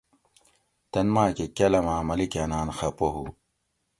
تن 0.91 1.07
ماۤکہ 1.13 1.45
کالاماں 1.57 2.01
ملیکاۤناۤن 2.07 2.67
خفہ 2.77 3.07
ہُو 3.13 3.23